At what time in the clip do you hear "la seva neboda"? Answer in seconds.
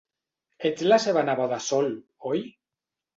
0.91-1.59